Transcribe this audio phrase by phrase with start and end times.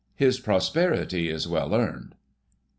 [0.15, 2.15] His prosperity is well earned.